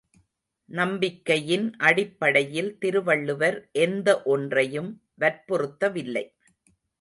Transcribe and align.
நம்பிக்கையின் 0.69 1.67
அடிப்படையில் 1.79 2.71
திருவள்ளுவர் 2.77 3.69
எந்த 3.79 4.21
ஒன்றையும் 4.25 4.91
வற்புறுத்தவில்லை. 5.19 6.25